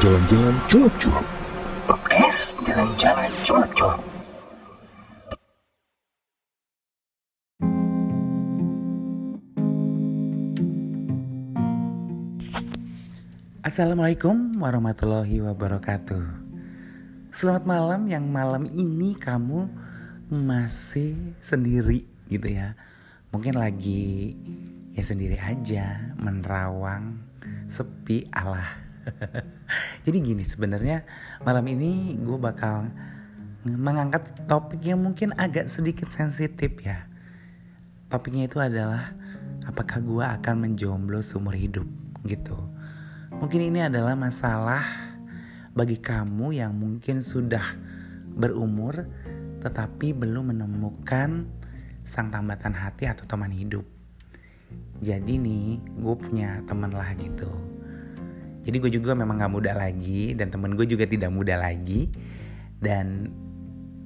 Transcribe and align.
Jalan-Jalan 0.00 0.56
Cuap-Cuap. 0.72 1.26
Podcast 1.84 2.56
Jalan-Jalan 2.64 3.28
Cuap-Cuap. 3.44 4.00
Assalamualaikum 13.60 14.56
warahmatullahi 14.56 15.44
wabarakatuh. 15.44 16.24
Selamat 17.36 17.68
malam 17.68 18.08
yang 18.08 18.24
malam 18.32 18.64
ini 18.72 19.12
kamu 19.12 19.68
masih 20.32 21.36
sendiri 21.44 22.08
gitu 22.32 22.48
ya. 22.48 22.80
Mungkin 23.28 23.60
lagi 23.60 24.40
ya 24.96 25.04
sendiri 25.04 25.36
aja, 25.36 26.16
menerawang, 26.16 27.20
sepi 27.68 28.24
Allah. 28.32 28.91
Jadi 30.04 30.18
gini 30.22 30.44
sebenarnya 30.46 31.06
malam 31.42 31.64
ini 31.68 32.16
gue 32.18 32.38
bakal 32.38 32.90
mengangkat 33.62 34.46
topik 34.50 34.82
yang 34.82 34.98
mungkin 34.98 35.34
agak 35.38 35.70
sedikit 35.70 36.10
sensitif 36.10 36.74
ya. 36.82 37.06
Topiknya 38.10 38.50
itu 38.50 38.58
adalah 38.58 39.14
apakah 39.64 40.02
gue 40.02 40.24
akan 40.24 40.54
menjomblo 40.68 41.22
seumur 41.22 41.54
hidup 41.54 41.86
gitu. 42.26 42.58
Mungkin 43.32 43.72
ini 43.72 43.86
adalah 43.86 44.18
masalah 44.18 44.82
bagi 45.72 45.96
kamu 45.96 46.58
yang 46.58 46.76
mungkin 46.76 47.24
sudah 47.24 47.64
berumur 48.36 49.08
tetapi 49.62 50.10
belum 50.10 50.52
menemukan 50.52 51.46
sang 52.02 52.34
tambatan 52.34 52.74
hati 52.74 53.06
atau 53.06 53.22
teman 53.30 53.54
hidup. 53.54 53.86
Jadi 54.98 55.38
nih 55.38 55.78
gue 56.02 56.14
punya 56.18 56.62
teman 56.66 56.90
lah 56.90 57.14
gitu. 57.14 57.71
Jadi 58.62 58.76
gue 58.78 58.90
juga 58.94 59.18
memang 59.18 59.42
gak 59.42 59.52
muda 59.52 59.74
lagi 59.74 60.38
dan 60.38 60.54
temen 60.54 60.78
gue 60.78 60.86
juga 60.86 61.04
tidak 61.06 61.34
muda 61.34 61.58
lagi. 61.58 62.06
Dan 62.78 63.30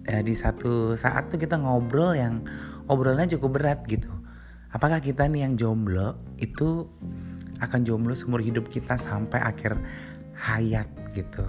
eh, 0.08 0.22
di 0.24 0.32
satu 0.32 0.96
saat 0.96 1.28
tuh 1.28 1.40
kita 1.40 1.60
ngobrol 1.60 2.16
yang 2.16 2.44
obrolannya 2.88 3.36
cukup 3.36 3.60
berat 3.60 3.80
gitu. 3.84 4.08
Apakah 4.72 5.00
kita 5.00 5.28
nih 5.28 5.48
yang 5.48 5.54
jomblo 5.56 6.20
itu 6.36 6.88
akan 7.60 7.80
jomblo 7.84 8.12
seumur 8.12 8.44
hidup 8.44 8.68
kita 8.68 9.00
sampai 9.00 9.40
akhir 9.40 9.76
hayat 10.36 10.88
gitu. 11.16 11.46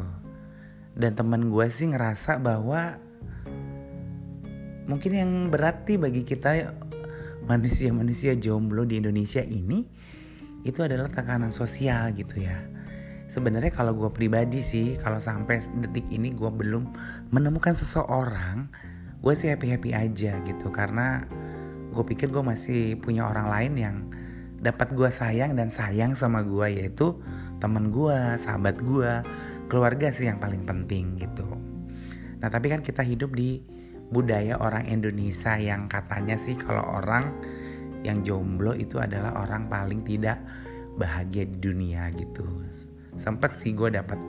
Dan 0.98 1.14
temen 1.14 1.52
gue 1.52 1.68
sih 1.68 1.92
ngerasa 1.92 2.40
bahwa 2.40 2.98
mungkin 4.88 5.12
yang 5.12 5.32
berarti 5.52 6.00
bagi 6.00 6.24
kita 6.24 6.72
manusia-manusia 7.44 8.40
jomblo 8.40 8.88
di 8.88 9.00
Indonesia 9.00 9.44
ini 9.44 9.84
itu 10.64 10.80
adalah 10.84 11.12
tekanan 11.12 11.52
sosial 11.52 12.16
gitu 12.16 12.44
ya. 12.44 12.77
Sebenarnya 13.28 13.76
kalau 13.76 13.92
gue 13.92 14.08
pribadi 14.08 14.64
sih 14.64 14.96
kalau 15.04 15.20
sampai 15.20 15.60
detik 15.84 16.08
ini 16.08 16.32
gue 16.32 16.48
belum 16.48 16.88
menemukan 17.36 17.76
seseorang, 17.76 18.72
gue 19.20 19.34
sih 19.36 19.52
happy 19.52 19.76
happy 19.76 19.92
aja 19.92 20.40
gitu 20.48 20.72
karena 20.72 21.28
gue 21.92 22.04
pikir 22.08 22.32
gue 22.32 22.40
masih 22.40 22.96
punya 23.04 23.28
orang 23.28 23.52
lain 23.52 23.74
yang 23.76 23.96
dapat 24.64 24.96
gue 24.96 25.12
sayang 25.12 25.60
dan 25.60 25.68
sayang 25.68 26.16
sama 26.16 26.42
gue 26.42 26.72
yaitu 26.72 27.20
temen 27.60 27.92
gue, 27.92 28.40
sahabat 28.40 28.80
gue, 28.80 29.12
keluarga 29.68 30.08
sih 30.10 30.32
yang 30.32 30.40
paling 30.40 30.64
penting 30.64 31.20
gitu. 31.20 31.46
Nah 32.40 32.48
tapi 32.48 32.72
kan 32.72 32.80
kita 32.80 33.04
hidup 33.04 33.36
di 33.36 33.60
budaya 34.08 34.56
orang 34.56 34.88
Indonesia 34.88 35.60
yang 35.60 35.92
katanya 35.92 36.40
sih 36.40 36.56
kalau 36.56 36.86
orang 37.04 37.36
yang 38.08 38.24
jomblo 38.24 38.72
itu 38.72 39.04
adalah 39.04 39.36
orang 39.44 39.68
paling 39.68 40.00
tidak 40.08 40.40
bahagia 40.96 41.44
di 41.44 41.58
dunia 41.60 42.08
gitu. 42.16 42.46
Sempet 43.18 43.52
sih 43.58 43.74
gue 43.74 43.90
dapat 43.90 44.22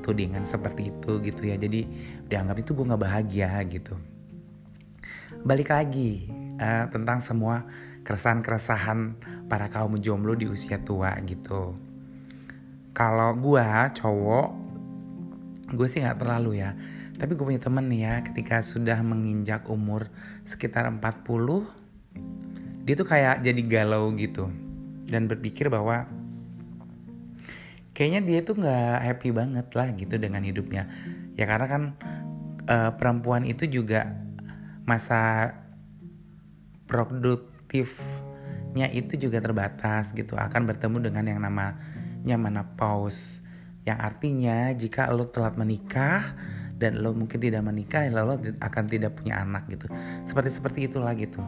tudingan 0.00 0.48
seperti 0.48 0.90
itu 0.90 1.20
gitu 1.22 1.42
ya. 1.46 1.56
Jadi 1.60 1.86
dianggap 2.26 2.56
itu 2.58 2.72
gue 2.72 2.88
nggak 2.88 3.02
bahagia 3.04 3.60
gitu. 3.68 3.94
Balik 5.44 5.70
lagi 5.72 6.28
uh, 6.58 6.88
tentang 6.90 7.22
semua 7.22 7.64
keresahan-keresahan 8.04 9.20
para 9.46 9.68
kaum 9.68 10.00
jomblo 10.00 10.34
di 10.34 10.48
usia 10.48 10.80
tua 10.80 11.14
gitu. 11.24 11.76
Kalau 12.90 13.30
gue 13.38 13.66
cowok, 13.94 14.48
gue 15.70 15.86
sih 15.86 16.02
nggak 16.02 16.18
terlalu 16.18 16.60
ya. 16.60 16.74
Tapi 17.20 17.36
gue 17.36 17.44
punya 17.44 17.60
temen 17.60 17.84
nih 17.86 18.00
ya, 18.02 18.14
ketika 18.24 18.64
sudah 18.64 18.96
menginjak 19.04 19.68
umur 19.68 20.08
sekitar 20.42 20.88
40, 20.88 21.68
dia 22.88 22.94
tuh 22.96 23.04
kayak 23.06 23.44
jadi 23.44 23.62
galau 23.68 24.08
gitu. 24.16 24.48
Dan 25.04 25.28
berpikir 25.28 25.68
bahwa 25.68 26.08
kayaknya 28.00 28.24
dia 28.24 28.40
tuh 28.40 28.56
nggak 28.56 28.96
happy 29.12 29.28
banget 29.28 29.68
lah 29.76 29.92
gitu 29.92 30.16
dengan 30.16 30.40
hidupnya. 30.40 30.88
Ya 31.36 31.44
karena 31.44 31.68
kan 31.68 31.82
uh, 32.64 32.96
perempuan 32.96 33.44
itu 33.44 33.68
juga 33.68 34.08
masa 34.88 35.52
produktifnya 36.88 38.88
itu 38.88 39.20
juga 39.20 39.44
terbatas 39.44 40.16
gitu. 40.16 40.32
Akan 40.40 40.64
bertemu 40.64 41.12
dengan 41.12 41.28
yang 41.28 41.44
namanya 41.44 42.36
menopause. 42.40 43.44
Yang 43.84 43.98
artinya 44.00 44.72
jika 44.72 45.12
lo 45.12 45.28
telat 45.28 45.60
menikah 45.60 46.24
dan 46.80 47.04
lo 47.04 47.12
mungkin 47.12 47.36
tidak 47.36 47.60
menikah 47.60 48.08
lo 48.08 48.40
akan 48.64 48.84
tidak 48.88 49.20
punya 49.20 49.44
anak 49.44 49.68
gitu. 49.68 49.92
Seperti 50.24 50.48
seperti 50.48 50.78
itulah 50.88 51.12
gitu 51.20 51.44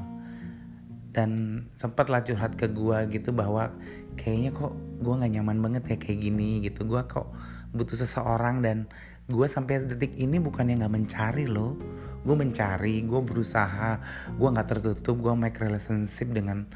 dan 1.12 1.62
sempatlah 1.76 2.24
curhat 2.24 2.56
ke 2.56 2.72
gua 2.72 3.04
gitu 3.06 3.36
bahwa 3.36 3.72
kayaknya 4.16 4.56
kok 4.56 4.72
gua 5.04 5.20
nggak 5.20 5.32
nyaman 5.38 5.58
banget 5.60 5.82
ya 5.92 5.96
kayak 6.00 6.20
gini 6.24 6.64
gitu. 6.64 6.88
Gua 6.88 7.04
kok 7.04 7.28
butuh 7.72 7.96
seseorang 7.96 8.60
dan 8.60 8.88
gue 9.32 9.46
sampai 9.48 9.88
detik 9.88 10.12
ini 10.20 10.36
bukan 10.36 10.68
yang 10.68 10.84
nggak 10.84 10.94
mencari 10.94 11.44
loh. 11.48 11.74
Gue 12.22 12.36
mencari 12.38 13.02
gue 13.02 13.20
berusaha 13.24 13.98
gue 14.36 14.48
nggak 14.48 14.68
tertutup 14.68 15.18
gue 15.18 15.34
make 15.34 15.58
relationship 15.58 16.30
dengan 16.30 16.68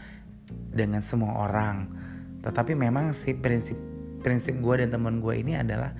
dengan 0.72 1.04
semua 1.04 1.46
orang. 1.46 1.90
Tetapi 2.40 2.72
memang 2.74 3.12
si 3.12 3.36
prinsip 3.36 3.76
prinsip 4.24 4.58
gue 4.58 4.74
dan 4.82 4.90
teman 4.90 5.20
gue 5.20 5.34
ini 5.36 5.54
adalah 5.54 5.94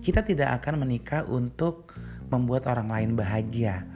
kita 0.00 0.26
tidak 0.26 0.60
akan 0.60 0.84
menikah 0.84 1.24
untuk 1.28 1.94
membuat 2.28 2.66
orang 2.68 2.90
lain 2.90 3.10
bahagia. 3.14 3.86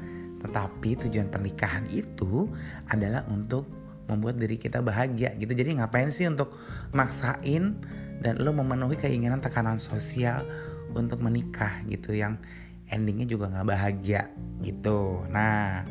Tetapi 0.45 1.09
tujuan 1.09 1.33
pernikahan 1.33 1.89
itu 1.89 2.49
adalah 2.93 3.25
untuk 3.33 3.84
membuat 4.09 4.37
diri 4.37 4.61
kita 4.61 4.85
bahagia 4.85 5.33
gitu. 5.37 5.53
Jadi 5.53 5.81
ngapain 5.81 6.13
sih 6.13 6.29
untuk 6.29 6.57
maksain 6.93 7.81
dan 8.21 8.35
lo 8.41 8.53
memenuhi 8.53 8.97
keinginan 9.01 9.41
tekanan 9.41 9.81
sosial 9.81 10.45
untuk 10.95 11.21
menikah 11.21 11.83
gitu 11.91 12.15
yang 12.15 12.39
endingnya 12.93 13.27
juga 13.27 13.51
nggak 13.51 13.67
bahagia 13.67 14.31
gitu. 14.61 15.25
Nah 15.33 15.85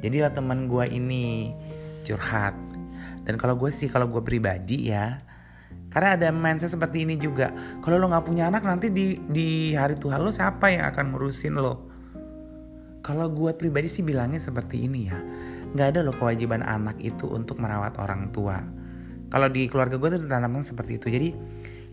jadilah 0.00 0.32
teman 0.32 0.66
gue 0.66 0.84
ini 0.88 1.52
curhat. 2.04 2.56
Dan 3.24 3.40
kalau 3.40 3.56
gue 3.56 3.72
sih 3.72 3.88
kalau 3.88 4.08
gue 4.08 4.20
pribadi 4.20 4.92
ya 4.92 5.24
karena 5.88 6.18
ada 6.18 6.28
mindset 6.34 6.74
seperti 6.74 7.06
ini 7.06 7.14
juga. 7.20 7.54
Kalau 7.84 8.00
lo 8.00 8.10
nggak 8.10 8.26
punya 8.26 8.50
anak 8.50 8.66
nanti 8.66 8.90
di 8.90 9.20
di 9.30 9.72
hari 9.78 9.94
Tuhan 9.94 10.20
lo 10.24 10.32
siapa 10.34 10.72
yang 10.72 10.90
akan 10.90 11.14
ngurusin 11.14 11.54
lo? 11.54 11.92
Kalau 13.04 13.28
gue 13.28 13.52
pribadi 13.52 13.86
sih 13.86 14.00
bilangnya 14.00 14.40
seperti 14.40 14.88
ini 14.88 15.00
ya 15.12 15.20
nggak 15.74 15.86
ada 15.94 16.00
loh 16.06 16.14
kewajiban 16.14 16.62
anak 16.62 16.96
itu 17.02 17.26
untuk 17.26 17.58
merawat 17.58 17.98
orang 17.98 18.30
tua. 18.30 18.62
Kalau 19.28 19.50
di 19.50 19.66
keluarga 19.66 19.98
gue 19.98 20.08
tuh 20.14 20.22
ditanamkan 20.22 20.62
seperti 20.62 21.02
itu. 21.02 21.10
Jadi 21.10 21.28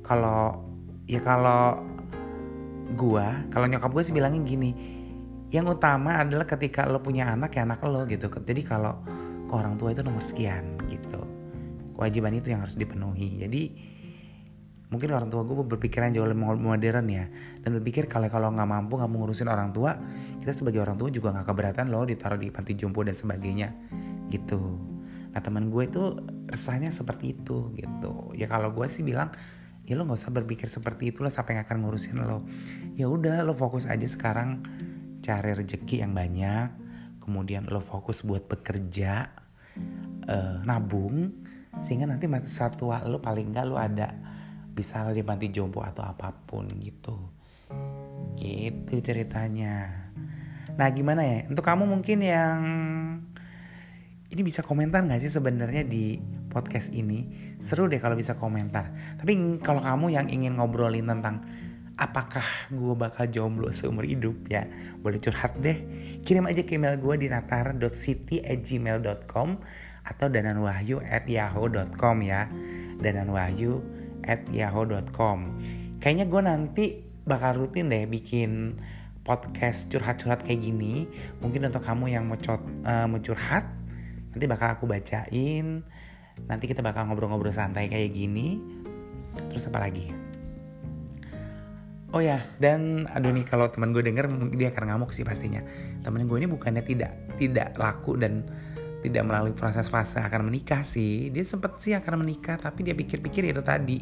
kalau 0.06 0.70
ya 1.10 1.18
kalau 1.18 1.82
gua 2.94 3.48
kalau 3.50 3.66
nyokap 3.66 3.90
gue 3.90 4.04
sih 4.06 4.14
bilangin 4.14 4.46
gini 4.46 4.72
yang 5.52 5.68
utama 5.68 6.22
adalah 6.22 6.48
ketika 6.48 6.88
lo 6.88 7.02
punya 7.04 7.28
anak 7.28 7.58
ya 7.58 7.66
anak 7.66 7.82
lo 7.84 8.06
gitu. 8.06 8.30
Jadi 8.30 8.62
kalau 8.62 9.02
ke 9.50 9.54
orang 9.54 9.76
tua 9.76 9.92
itu 9.92 10.06
nomor 10.06 10.24
sekian 10.24 10.78
gitu. 10.88 11.20
Kewajiban 11.98 12.38
itu 12.38 12.54
yang 12.54 12.64
harus 12.64 12.78
dipenuhi. 12.78 13.42
Jadi 13.42 13.62
mungkin 14.92 15.16
orang 15.16 15.32
tua 15.32 15.48
gue 15.48 15.56
berpikiran 15.64 16.12
jauh 16.12 16.28
lebih 16.28 16.60
modern 16.60 17.08
ya. 17.08 17.26
Dan 17.64 17.80
berpikir 17.80 18.12
kalau 18.12 18.28
kalau 18.28 18.52
nggak 18.52 18.68
mampu 18.68 19.00
nggak 19.00 19.10
ngurusin 19.10 19.48
orang 19.48 19.72
tua 19.72 19.96
kita 20.44 20.52
sebagai 20.52 20.84
orang 20.84 21.00
tua 21.00 21.08
juga 21.08 21.32
nggak 21.32 21.48
keberatan 21.48 21.86
loh 21.90 22.04
ditaruh 22.04 22.38
di 22.38 22.52
panti 22.52 22.76
jompo 22.76 23.02
dan 23.02 23.16
sebagainya 23.16 23.72
gitu. 24.28 24.78
Nah 25.32 25.40
teman 25.40 25.72
gue 25.72 25.88
itu 25.88 26.20
resahnya 26.52 26.92
seperti 26.92 27.40
itu 27.40 27.72
gitu. 27.80 28.36
Ya 28.36 28.52
kalau 28.52 28.76
gue 28.76 28.86
sih 28.92 29.02
bilang 29.02 29.32
ya 29.88 29.96
lo 29.96 30.04
nggak 30.04 30.20
usah 30.20 30.32
berpikir 30.36 30.68
seperti 30.68 31.16
itu 31.16 31.24
lah 31.24 31.32
siapa 31.32 31.56
yang 31.56 31.64
akan 31.64 31.88
ngurusin 31.88 32.20
lo. 32.20 32.44
Ya 33.00 33.08
udah 33.08 33.48
lo 33.48 33.56
fokus 33.56 33.88
aja 33.88 34.06
sekarang 34.06 34.60
cari 35.24 35.56
rezeki 35.56 36.04
yang 36.04 36.12
banyak 36.12 36.68
kemudian 37.22 37.70
lo 37.70 37.80
fokus 37.80 38.26
buat 38.26 38.50
bekerja 38.50 39.30
uh, 40.26 40.58
nabung 40.66 41.32
sehingga 41.80 42.10
nanti 42.10 42.28
satu 42.50 42.92
lo 43.08 43.24
paling 43.24 43.54
nggak 43.56 43.66
lo 43.70 43.80
ada 43.80 44.31
bisa 44.72 45.12
di 45.12 45.20
mati 45.22 45.52
jompo 45.52 45.84
atau 45.84 46.08
apa 46.08 46.32
pun 46.32 46.72
gitu. 46.80 47.20
Gitu 48.40 49.04
ceritanya. 49.04 50.08
Nah 50.80 50.88
gimana 50.96 51.20
ya? 51.24 51.40
Untuk 51.52 51.68
kamu 51.68 51.86
mungkin 51.86 52.24
yang 52.24 52.60
ini 54.32 54.48
bisa 54.48 54.64
komentar 54.64 55.04
gak 55.04 55.20
sih 55.20 55.28
sebenarnya 55.28 55.84
di 55.84 56.24
podcast 56.48 56.96
ini? 56.96 57.52
Seru 57.60 57.92
deh 57.92 58.00
kalau 58.00 58.16
bisa 58.16 58.40
komentar. 58.40 58.96
Tapi 59.20 59.60
kalau 59.60 59.84
kamu 59.84 60.16
yang 60.16 60.32
ingin 60.32 60.56
ngobrolin 60.56 61.04
tentang 61.06 61.44
apakah 62.00 62.48
gue 62.74 62.96
bakal 62.98 63.30
jomblo 63.30 63.70
seumur 63.70 64.02
hidup 64.08 64.48
ya 64.50 64.66
boleh 65.04 65.20
curhat 65.22 65.54
deh. 65.62 65.78
Kirim 66.26 66.50
aja 66.50 66.66
ke 66.66 66.74
email 66.80 66.98
gue 66.98 67.16
di 67.22 67.30
natar.city@gmail.com 67.30 69.50
atau 70.02 70.34
dananwahyu 70.34 70.98
at 71.04 71.30
yahoo.com 71.30 72.26
ya. 72.26 72.50
Dananwahyu 72.98 74.01
at 74.28 74.46
yahoo.com 74.50 75.58
kayaknya 76.02 76.26
gue 76.26 76.42
nanti 76.42 76.86
bakal 77.26 77.62
rutin 77.62 77.94
deh 77.94 78.10
bikin 78.10 78.82
podcast 79.22 79.90
curhat-curhat 79.94 80.42
kayak 80.46 80.62
gini. 80.66 81.06
Mungkin 81.40 81.70
untuk 81.70 81.86
kamu 81.86 82.10
yang 82.10 82.26
mau, 82.26 82.38
uh, 82.38 83.06
mau 83.06 83.20
curhat 83.22 83.66
nanti 84.34 84.46
bakal 84.50 84.74
aku 84.78 84.90
bacain. 84.90 85.86
Nanti 86.50 86.66
kita 86.66 86.82
bakal 86.82 87.06
ngobrol-ngobrol 87.06 87.54
santai 87.54 87.92
kayak 87.92 88.12
gini. 88.12 88.58
Terus 89.54 89.70
apa 89.70 89.80
lagi? 89.88 90.10
Oh 92.12 92.20
ya, 92.20 92.44
dan 92.60 93.08
aduh 93.08 93.32
nih 93.32 93.48
kalau 93.48 93.72
teman 93.72 93.96
gue 93.96 94.04
denger 94.04 94.28
dia 94.60 94.76
akan 94.76 94.84
ngamuk 94.92 95.16
sih 95.16 95.24
pastinya. 95.24 95.64
Temen 96.04 96.28
gue 96.28 96.38
ini 96.44 96.50
bukannya 96.50 96.84
tidak 96.84 97.40
tidak 97.40 97.72
laku 97.80 98.20
dan 98.20 98.44
tidak 99.02 99.24
melalui 99.26 99.54
proses 99.58 99.90
fase 99.90 100.22
akan 100.22 100.48
menikah 100.48 100.86
sih. 100.86 101.34
Dia 101.34 101.42
sempet 101.42 101.82
sih 101.82 101.98
akan 101.98 102.22
menikah, 102.22 102.62
tapi 102.62 102.86
dia 102.86 102.94
pikir-pikir 102.94 103.50
itu 103.50 103.62
tadi. 103.66 103.98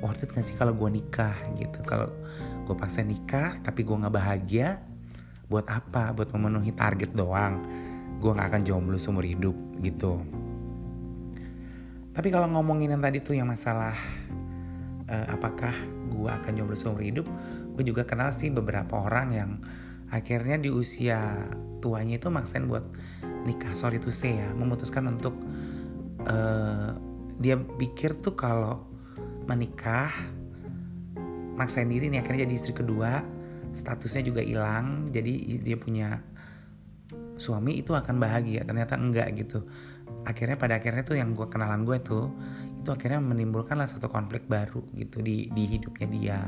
Worth 0.00 0.24
it 0.24 0.32
gak 0.32 0.44
sih 0.48 0.56
kalau 0.56 0.72
gue 0.76 0.88
nikah 1.00 1.36
gitu? 1.56 1.80
Kalau 1.84 2.12
gue 2.64 2.74
paksa 2.76 3.02
nikah 3.02 3.58
tapi 3.64 3.82
gue 3.82 3.96
nggak 3.96 4.14
bahagia, 4.14 4.80
buat 5.48 5.68
apa? 5.68 6.12
Buat 6.12 6.32
memenuhi 6.36 6.72
target 6.76 7.16
doang. 7.16 7.64
Gue 8.20 8.30
nggak 8.32 8.48
akan 8.52 8.62
jomblo 8.64 8.96
seumur 9.00 9.24
hidup 9.24 9.56
gitu. 9.80 10.20
Tapi 12.12 12.28
kalau 12.28 12.52
ngomongin 12.52 12.92
yang 12.92 13.00
tadi 13.00 13.24
tuh 13.24 13.36
yang 13.36 13.48
masalah 13.48 13.96
uh, 15.10 15.26
apakah 15.32 15.72
gue 16.10 16.30
akan 16.30 16.52
jomblo 16.54 16.76
seumur 16.78 17.02
hidup 17.02 17.26
gue 17.74 17.84
juga 17.86 18.04
kenal 18.04 18.30
sih 18.34 18.52
beberapa 18.52 19.00
orang 19.00 19.28
yang 19.32 19.50
akhirnya 20.10 20.58
di 20.58 20.68
usia 20.68 21.48
tuanya 21.80 22.18
itu 22.18 22.28
maksain 22.28 22.66
buat 22.66 22.84
nikah 23.46 23.72
sorry 23.72 23.96
to 24.02 24.12
say 24.12 24.36
ya 24.36 24.48
memutuskan 24.52 25.08
untuk 25.08 25.36
uh, 26.28 26.92
dia 27.40 27.56
pikir 27.56 28.20
tuh 28.20 28.36
kalau 28.36 28.84
menikah 29.48 30.12
maksain 31.56 31.88
diri 31.88 32.12
nih 32.12 32.20
akhirnya 32.20 32.44
jadi 32.48 32.54
istri 32.56 32.72
kedua 32.76 33.24
statusnya 33.72 34.22
juga 34.26 34.42
hilang 34.44 35.08
jadi 35.14 35.60
dia 35.62 35.76
punya 35.78 36.20
suami 37.40 37.80
itu 37.80 37.96
akan 37.96 38.20
bahagia 38.20 38.68
ternyata 38.68 39.00
enggak 39.00 39.32
gitu. 39.40 39.64
Akhirnya 40.28 40.60
pada 40.60 40.76
akhirnya 40.76 41.00
tuh 41.00 41.16
yang 41.16 41.32
gue 41.32 41.48
kenalan 41.48 41.88
gue 41.88 41.96
tuh 42.04 42.28
itu 42.80 42.92
akhirnya 42.92 43.20
menimbulkanlah 43.24 43.88
satu 43.88 44.12
konflik 44.12 44.44
baru 44.44 44.84
gitu 44.92 45.24
di 45.24 45.48
di 45.48 45.64
hidupnya 45.68 46.06
dia 46.08 46.38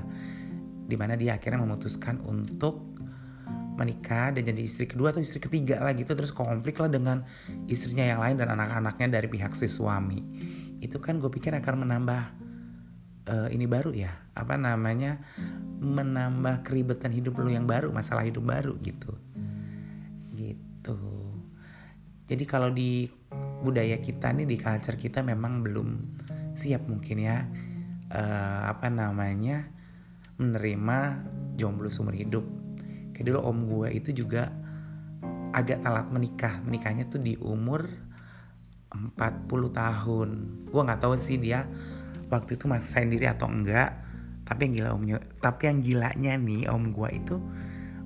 di 0.85 0.97
mana 0.97 1.17
dia 1.17 1.41
akhirnya 1.41 1.65
memutuskan 1.65 2.21
untuk 2.25 2.92
menikah 3.73 4.37
dan 4.37 4.43
jadi 4.45 4.61
istri 4.61 4.85
kedua 4.85 5.17
atau 5.17 5.25
istri 5.25 5.41
ketiga 5.41 5.81
lah 5.81 5.97
gitu. 5.97 6.13
Terus 6.13 6.31
konflik 6.31 6.77
lah 6.79 6.93
dengan 6.93 7.25
istrinya 7.67 8.05
yang 8.05 8.21
lain 8.21 8.37
dan 8.41 8.53
anak-anaknya 8.53 9.21
dari 9.21 9.29
pihak 9.29 9.57
si 9.57 9.69
suami. 9.69 10.21
Itu 10.83 11.01
kan 11.01 11.23
gue 11.23 11.31
pikir 11.33 11.55
akan 11.57 11.87
menambah 11.89 12.23
uh, 13.29 13.49
ini 13.49 13.65
baru 13.65 13.95
ya. 13.95 14.13
Apa 14.37 14.59
namanya? 14.61 15.23
Menambah 15.83 16.63
keribetan 16.67 17.11
hidup 17.11 17.39
lu 17.41 17.51
yang 17.51 17.65
baru 17.65 17.91
masalah 17.91 18.27
hidup 18.27 18.45
baru 18.45 18.77
gitu. 18.85 19.13
Gitu. 20.37 20.99
Jadi 22.29 22.45
kalau 22.49 22.71
di 22.73 23.09
budaya 23.63 23.99
kita 24.03 24.35
nih 24.35 24.47
di 24.47 24.57
culture 24.59 24.99
kita 24.99 25.23
memang 25.23 25.63
belum 25.63 25.89
siap 26.53 26.85
mungkin 26.91 27.17
ya 27.23 27.47
uh, 28.13 28.69
apa 28.69 28.93
namanya? 28.93 29.69
Menerima 30.37 30.99
jomblo 31.57 31.89
seumur 31.93 32.17
hidup. 32.17 32.62
Dulu 33.23 33.39
om 33.43 33.59
gue 33.67 33.89
itu 33.95 34.11
juga 34.25 34.51
agak 35.55 35.83
telat 35.83 36.07
menikah. 36.11 36.61
Menikahnya 36.67 37.07
tuh 37.09 37.23
di 37.23 37.39
umur 37.39 37.87
40 38.93 39.49
tahun. 39.73 40.29
Gue 40.69 40.83
nggak 40.83 41.01
tahu 41.01 41.15
sih 41.17 41.39
dia 41.41 41.65
waktu 42.29 42.59
itu 42.59 42.69
masih 42.69 43.07
sendiri 43.07 43.31
atau 43.31 43.49
enggak. 43.49 43.95
Tapi 44.43 44.69
yang 44.69 44.73
gila 44.75 44.91
omnya, 44.99 45.17
tapi 45.39 45.71
yang 45.71 45.79
gilanya 45.81 46.35
nih 46.35 46.67
om 46.69 46.91
gue 46.91 47.09
itu 47.15 47.39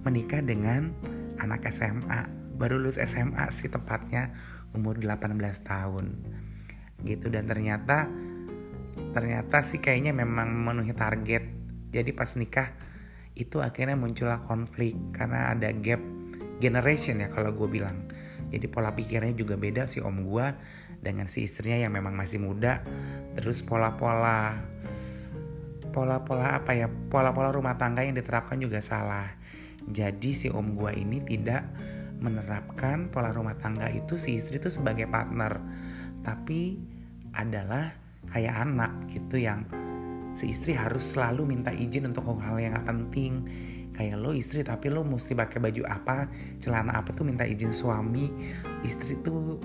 menikah 0.04 0.44
dengan 0.44 0.92
anak 1.40 1.66
SMA. 1.72 2.28
Baru 2.56 2.80
lulus 2.80 3.00
SMA 3.00 3.50
sih 3.52 3.72
tepatnya 3.72 4.32
umur 4.76 5.00
18 5.00 5.32
tahun 5.64 6.06
gitu 7.04 7.28
dan 7.28 7.44
ternyata 7.44 8.08
ternyata 9.12 9.60
sih 9.60 9.80
kayaknya 9.80 10.16
memang 10.16 10.48
memenuhi 10.48 10.96
target 10.96 11.44
jadi 11.92 12.10
pas 12.16 12.32
nikah 12.36 12.72
itu 13.36 13.60
akhirnya 13.60 13.94
muncullah 13.94 14.40
konflik 14.48 14.96
karena 15.12 15.52
ada 15.52 15.70
gap 15.76 16.00
generation 16.58 17.20
ya 17.20 17.28
kalau 17.28 17.52
gue 17.52 17.68
bilang. 17.68 18.08
Jadi 18.48 18.66
pola 18.70 18.94
pikirnya 18.96 19.36
juga 19.36 19.60
beda 19.60 19.90
si 19.90 20.00
om 20.00 20.24
gue 20.24 20.46
dengan 21.04 21.28
si 21.28 21.44
istrinya 21.44 21.86
yang 21.86 21.92
memang 21.92 22.16
masih 22.16 22.40
muda. 22.40 22.80
Terus 23.36 23.60
pola-pola 23.60 24.56
pola-pola 25.92 26.60
apa 26.60 26.76
ya 26.76 26.88
pola-pola 26.88 27.52
rumah 27.52 27.76
tangga 27.76 28.02
yang 28.02 28.16
diterapkan 28.16 28.56
juga 28.56 28.80
salah. 28.80 29.28
Jadi 29.86 30.32
si 30.32 30.48
om 30.48 30.72
gue 30.72 30.96
ini 30.96 31.20
tidak 31.20 31.68
menerapkan 32.16 33.12
pola 33.12 33.28
rumah 33.28 33.60
tangga 33.60 33.92
itu 33.92 34.16
si 34.16 34.40
istri 34.40 34.56
itu 34.56 34.72
sebagai 34.72 35.04
partner 35.04 35.60
tapi 36.24 36.80
adalah 37.36 37.92
kayak 38.32 38.66
anak 38.66 38.92
gitu 39.12 39.38
yang 39.38 39.68
si 40.36 40.52
istri 40.52 40.76
harus 40.76 41.16
selalu 41.16 41.48
minta 41.48 41.72
izin 41.72 42.12
untuk 42.12 42.28
hal-hal 42.28 42.56
yang 42.60 42.72
gak 42.76 42.86
penting. 42.92 43.32
Kayak 43.96 44.20
lo 44.20 44.36
istri 44.36 44.60
tapi 44.60 44.92
lo 44.92 45.00
mesti 45.00 45.32
pakai 45.32 45.56
baju 45.56 45.82
apa? 45.88 46.28
Celana 46.60 47.00
apa 47.00 47.16
tuh 47.16 47.24
minta 47.24 47.48
izin 47.48 47.72
suami? 47.72 48.28
Istri 48.84 49.24
tuh 49.24 49.56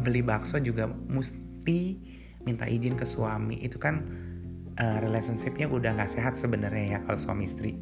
beli 0.00 0.24
bakso 0.24 0.56
juga 0.64 0.88
mesti 0.88 2.00
minta 2.48 2.64
izin 2.64 2.96
ke 2.96 3.04
suami. 3.04 3.60
Itu 3.60 3.76
kan 3.76 4.00
uh, 4.80 4.98
relationshipnya 5.04 5.68
udah 5.68 6.00
nggak 6.00 6.08
sehat 6.08 6.40
sebenarnya 6.40 6.96
ya 6.96 6.98
kalau 7.04 7.20
suami 7.20 7.44
istri. 7.44 7.76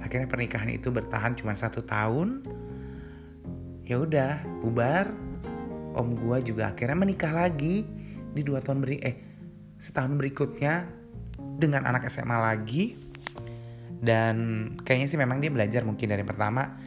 Akhirnya 0.00 0.24
pernikahan 0.24 0.72
itu 0.72 0.88
bertahan 0.88 1.36
cuma 1.36 1.52
satu 1.52 1.84
tahun. 1.84 2.48
Ya 3.84 4.00
udah 4.00 4.40
bubar. 4.64 5.12
Om 5.92 6.16
gua 6.24 6.40
juga 6.40 6.72
akhirnya 6.72 6.96
menikah 6.96 7.32
lagi 7.34 7.84
di 8.32 8.40
dua 8.40 8.64
tahun 8.64 8.80
beri 8.80 8.96
eh 9.02 9.16
setahun 9.82 10.14
berikutnya 10.14 10.97
dengan 11.58 11.90
anak 11.90 12.06
SMA 12.06 12.38
lagi. 12.38 12.94
Dan 13.98 14.36
kayaknya 14.86 15.06
sih 15.10 15.18
memang 15.18 15.42
dia 15.42 15.50
belajar 15.50 15.82
mungkin 15.82 16.14
dari 16.14 16.22
pertama. 16.22 16.78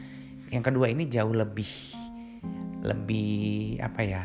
Yang 0.48 0.72
kedua 0.72 0.88
ini 0.88 1.04
jauh 1.12 1.36
lebih 1.36 2.00
lebih 2.82 3.78
apa 3.78 4.00
ya 4.02 4.24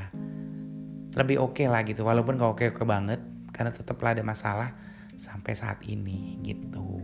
lebih 1.14 1.38
oke 1.44 1.62
okay 1.62 1.68
lah 1.68 1.84
gitu. 1.84 2.08
Walaupun 2.08 2.40
gak 2.40 2.52
oke 2.56 2.66
oke 2.72 2.84
banget 2.88 3.20
karena 3.52 3.76
tetaplah 3.76 4.16
ada 4.16 4.24
masalah 4.24 4.72
sampai 5.20 5.54
saat 5.58 5.84
ini 5.90 6.40
gitu. 6.46 7.04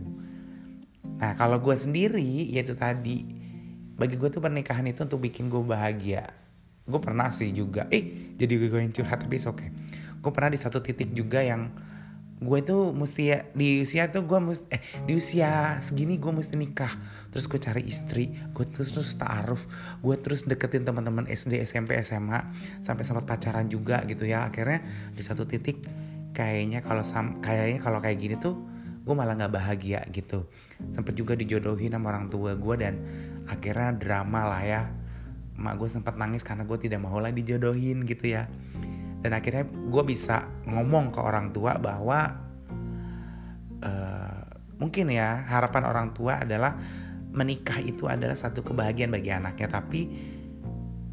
Nah 1.20 1.36
kalau 1.36 1.60
gue 1.60 1.76
sendiri 1.76 2.48
yaitu 2.48 2.72
tadi 2.78 3.26
bagi 3.94 4.18
gue 4.18 4.30
tuh 4.30 4.42
pernikahan 4.42 4.86
itu 4.88 5.04
untuk 5.04 5.20
bikin 5.20 5.52
gue 5.52 5.60
bahagia. 5.62 6.30
Gue 6.84 7.00
pernah 7.00 7.28
sih 7.34 7.50
juga 7.52 7.90
eh 7.92 8.34
jadi 8.38 8.52
gue 8.56 8.80
yang 8.80 8.94
curhat 8.94 9.20
tapi 9.24 9.36
oke 9.42 9.56
okay. 9.56 9.68
gue 10.24 10.32
pernah 10.32 10.50
di 10.52 10.60
satu 10.60 10.80
titik 10.80 11.12
juga 11.12 11.44
yang 11.44 11.68
gue 12.44 12.60
tuh 12.60 12.92
mesti 12.92 13.22
ya, 13.32 13.38
di 13.56 13.80
usia 13.80 14.12
tuh 14.12 14.28
gue 14.28 14.36
mesti 14.36 14.68
eh 14.68 14.80
di 15.08 15.16
usia 15.16 15.80
segini 15.80 16.20
gue 16.20 16.28
mesti 16.28 16.54
nikah. 16.60 16.92
Terus 17.32 17.48
gue 17.48 17.56
cari 17.56 17.82
istri 17.88 18.30
gue 18.52 18.64
terus 18.68 18.92
terus 18.92 19.16
taaruf. 19.16 19.64
Gue 20.04 20.20
terus 20.20 20.44
deketin 20.44 20.84
teman-teman 20.84 21.24
SD 21.24 21.64
SMP 21.64 21.96
SMA 22.04 22.52
sampai 22.84 23.02
sempat 23.08 23.24
pacaran 23.24 23.66
juga 23.72 24.04
gitu 24.04 24.28
ya. 24.28 24.44
Akhirnya 24.46 24.84
di 25.16 25.22
satu 25.24 25.48
titik 25.48 25.80
kayaknya 26.36 26.84
kalau 26.84 27.02
sam 27.02 27.40
kayaknya 27.40 27.80
kalau 27.80 28.04
kayak 28.04 28.20
gini 28.20 28.36
tuh 28.36 28.60
gue 29.04 29.14
malah 29.16 29.34
nggak 29.40 29.52
bahagia 29.56 30.04
gitu. 30.12 30.44
Sempet 30.92 31.16
juga 31.16 31.32
dijodohin 31.32 31.96
sama 31.96 32.12
orang 32.12 32.28
tua 32.28 32.52
gue 32.54 32.74
dan 32.76 32.94
akhirnya 33.48 33.96
drama 33.96 34.44
lah 34.44 34.62
ya. 34.62 34.82
Mak 35.54 35.80
gue 35.80 35.88
sempat 35.88 36.20
nangis 36.20 36.44
karena 36.44 36.68
gue 36.68 36.76
tidak 36.76 37.00
mau 37.00 37.16
lagi 37.22 37.40
dijodohin 37.40 38.04
gitu 38.04 38.36
ya 38.36 38.50
dan 39.24 39.32
akhirnya 39.32 39.64
gue 39.64 40.02
bisa 40.04 40.44
ngomong 40.68 41.08
ke 41.08 41.16
orang 41.24 41.48
tua 41.48 41.80
bahwa 41.80 42.44
uh, 43.80 44.44
mungkin 44.76 45.08
ya 45.08 45.48
harapan 45.48 45.88
orang 45.88 46.12
tua 46.12 46.44
adalah 46.44 46.76
menikah 47.32 47.80
itu 47.80 48.04
adalah 48.04 48.36
satu 48.36 48.60
kebahagiaan 48.60 49.08
bagi 49.08 49.32
anaknya. 49.32 49.80
Tapi 49.80 50.00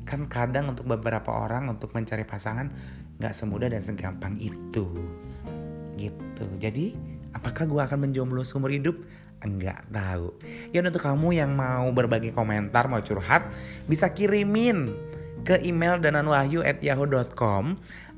kan 0.04 0.28
kadang 0.28 0.76
untuk 0.76 0.92
beberapa 0.92 1.32
orang 1.32 1.72
untuk 1.72 1.96
mencari 1.96 2.28
pasangan 2.28 2.68
nggak 3.16 3.32
semudah 3.32 3.72
dan 3.72 3.80
segampang 3.80 4.36
itu. 4.44 4.92
Gitu. 5.96 6.46
Jadi 6.60 6.92
apakah 7.32 7.64
gue 7.64 7.80
akan 7.80 8.12
menjomblo 8.12 8.44
seumur 8.44 8.76
hidup? 8.76 9.00
Enggak 9.40 9.88
tahu. 9.88 10.36
Ya 10.76 10.84
untuk 10.84 11.00
kamu 11.00 11.32
yang 11.32 11.56
mau 11.56 11.88
berbagi 11.96 12.36
komentar 12.36 12.92
mau 12.92 13.00
curhat 13.00 13.56
bisa 13.88 14.12
kirimin 14.12 14.92
ke 15.42 15.62
email 15.66 15.98
dananwahyu@yahoo.com 16.02 17.64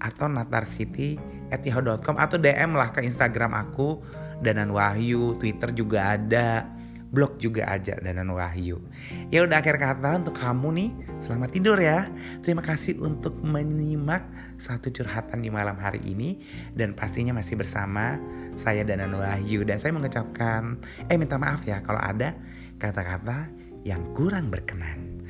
atau 0.04 0.28
natarsity@yahoo.com 0.28 2.16
atau 2.20 2.38
DM 2.38 2.76
lah 2.76 2.92
ke 2.92 3.04
Instagram 3.04 3.56
aku 3.56 4.04
Danan 4.44 4.76
Wahyu, 4.76 5.40
Twitter 5.40 5.72
juga 5.72 6.20
ada 6.20 6.68
blog 7.14 7.38
juga 7.38 7.70
aja 7.70 7.96
Danan 8.02 8.34
Wahyu. 8.34 8.82
Ya 9.30 9.46
udah 9.46 9.62
akhir 9.64 9.78
kata 9.80 10.20
untuk 10.20 10.36
kamu 10.36 10.68
nih, 10.76 10.90
selamat 11.22 11.50
tidur 11.54 11.78
ya. 11.80 12.10
Terima 12.44 12.60
kasih 12.60 13.00
untuk 13.00 13.38
menyimak 13.40 14.26
satu 14.58 14.90
curhatan 14.90 15.46
di 15.46 15.54
malam 15.54 15.78
hari 15.78 16.02
ini 16.04 16.42
dan 16.74 16.98
pastinya 16.98 17.32
masih 17.32 17.56
bersama 17.56 18.18
saya 18.58 18.82
Danan 18.84 19.14
Wahyu 19.14 19.64
dan 19.64 19.78
saya 19.78 19.94
mengucapkan 19.96 20.82
eh 21.08 21.16
minta 21.16 21.38
maaf 21.40 21.64
ya 21.64 21.80
kalau 21.86 22.02
ada 22.02 22.36
kata-kata 22.82 23.48
yang 23.86 24.02
kurang 24.18 24.50
berkenan. 24.50 25.24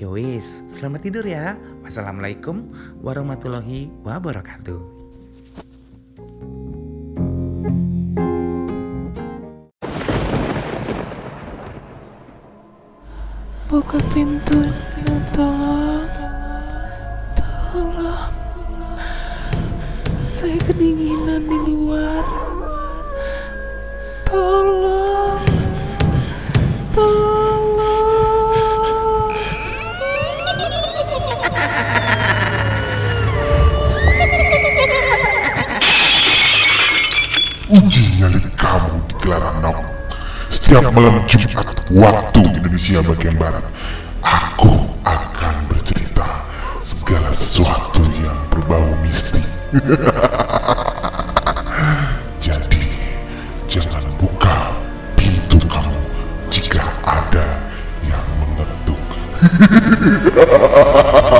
Yowis, 0.00 0.64
selamat 0.72 1.00
tidur 1.04 1.28
ya. 1.28 1.60
Wassalamualaikum 1.84 2.72
warahmatullahi 3.04 3.92
wabarakatuh. 4.00 5.00
buka 13.70 14.02
pintu 14.10 14.66
tolong 15.30 16.10
tolong 17.70 18.34
saya 20.26 20.58
kedinginan 20.66 21.46
di 21.46 21.58
luar 21.70 22.26
Indonesia 43.00 43.16
bagian 43.16 43.36
Barat, 43.40 43.64
aku 44.20 44.76
akan 45.08 45.56
bercerita 45.72 46.44
segala 46.84 47.32
sesuatu 47.32 48.04
yang 48.20 48.36
berbau 48.52 48.92
mistik. 49.00 49.40
Jadi, 52.44 52.84
jangan 53.72 54.04
buka 54.20 54.76
pintu 55.16 55.56
kamu 55.64 55.96
jika 56.52 56.84
ada 57.00 57.64
yang 58.04 58.26
mengetuk. 58.36 59.00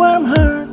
warm 0.00 0.24
heart 0.24 0.69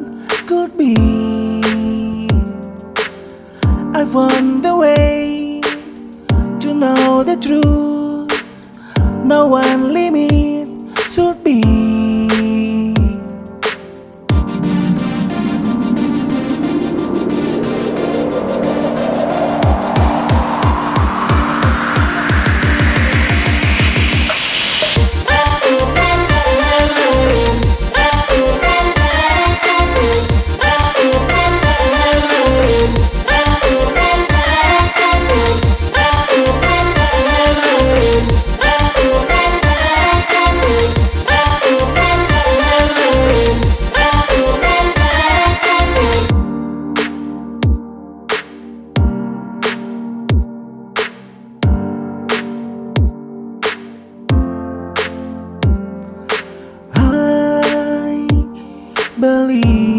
believe 59.19 59.96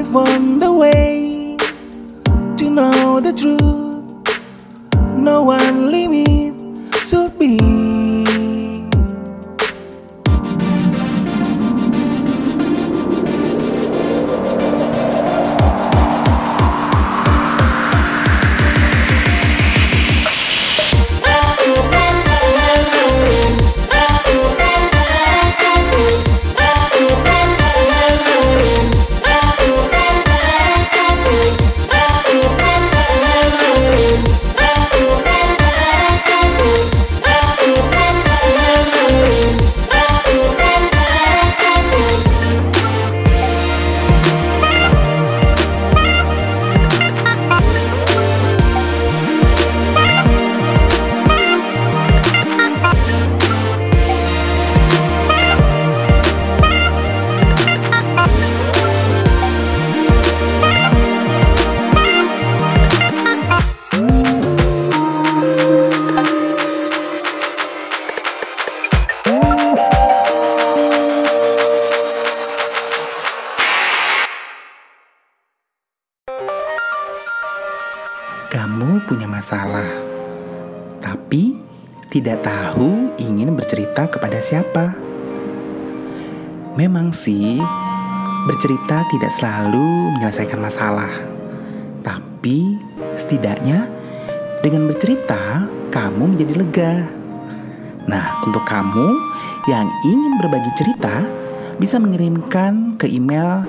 I 0.00 0.02
found 0.02 0.60
the 0.60 0.72
way 0.72 1.58
to 2.56 2.70
know 2.70 3.20
the 3.20 3.34
truth. 3.34 5.14
No 5.14 5.42
one 5.42 5.90
kepada 84.20 84.36
siapa. 84.36 84.92
Memang 86.76 87.08
sih, 87.08 87.56
bercerita 88.44 89.08
tidak 89.08 89.32
selalu 89.32 90.12
menyelesaikan 90.12 90.60
masalah, 90.60 91.08
tapi 92.04 92.76
setidaknya 93.16 93.88
dengan 94.60 94.84
bercerita 94.84 95.64
kamu 95.88 96.36
menjadi 96.36 96.54
lega. 96.60 96.94
Nah, 98.04 98.44
untuk 98.44 98.68
kamu 98.68 99.08
yang 99.72 99.88
ingin 100.04 100.36
berbagi 100.36 100.68
cerita, 100.76 101.24
bisa 101.80 101.96
mengirimkan 101.96 103.00
ke 103.00 103.08
email 103.08 103.64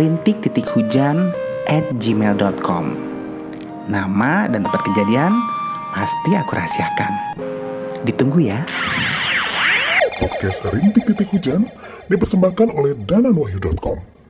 rintik-hujan 0.00 1.36
at 1.68 1.84
gmail.com 2.00 2.84
Nama 3.92 4.48
dan 4.48 4.64
tempat 4.64 4.82
kejadian 4.88 5.36
pasti 5.92 6.32
aku 6.32 6.56
rahasiakan. 6.56 7.12
Ditunggu 8.08 8.40
ya. 8.40 8.64
Podcast 10.22 10.70
Rintik 10.70 11.02
Titik 11.02 11.34
Hujan 11.34 11.66
dipersembahkan 12.06 12.70
oleh 12.78 12.94
dananwahyu.com. 12.94 14.21